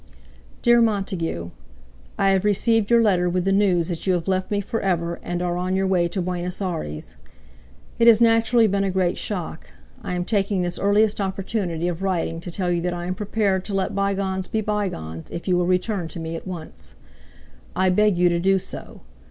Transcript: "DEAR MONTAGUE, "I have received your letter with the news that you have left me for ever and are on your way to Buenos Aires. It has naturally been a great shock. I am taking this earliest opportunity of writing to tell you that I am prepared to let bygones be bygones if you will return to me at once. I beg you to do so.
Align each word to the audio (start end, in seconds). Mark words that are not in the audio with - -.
"DEAR 0.63 0.81
MONTAGUE, 0.81 1.51
"I 2.17 2.31
have 2.31 2.43
received 2.43 2.89
your 2.89 3.03
letter 3.03 3.29
with 3.29 3.45
the 3.45 3.51
news 3.51 3.87
that 3.87 4.07
you 4.07 4.13
have 4.15 4.27
left 4.27 4.49
me 4.49 4.59
for 4.59 4.79
ever 4.81 5.19
and 5.21 5.43
are 5.43 5.55
on 5.55 5.75
your 5.75 5.85
way 5.85 6.07
to 6.07 6.23
Buenos 6.23 6.59
Aires. 6.59 7.15
It 7.99 8.07
has 8.07 8.19
naturally 8.19 8.65
been 8.65 8.83
a 8.83 8.89
great 8.89 9.19
shock. 9.19 9.67
I 10.01 10.15
am 10.15 10.25
taking 10.25 10.63
this 10.63 10.79
earliest 10.79 11.21
opportunity 11.21 11.87
of 11.87 12.01
writing 12.01 12.39
to 12.39 12.49
tell 12.49 12.71
you 12.71 12.81
that 12.81 12.95
I 12.95 13.05
am 13.05 13.13
prepared 13.13 13.63
to 13.65 13.75
let 13.75 13.93
bygones 13.93 14.47
be 14.47 14.61
bygones 14.61 15.29
if 15.29 15.47
you 15.47 15.55
will 15.55 15.67
return 15.67 16.07
to 16.07 16.19
me 16.19 16.35
at 16.35 16.47
once. 16.47 16.95
I 17.75 17.91
beg 17.91 18.17
you 18.17 18.27
to 18.29 18.39
do 18.39 18.57
so. 18.57 19.01